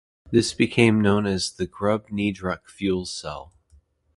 This 0.31 0.51
became 0.55 0.99
known 0.99 1.27
as 1.27 1.51
the 1.51 1.67
"Grubb-Niedrach 1.67 2.67
fuel 2.71 3.05
cell". 3.05 3.53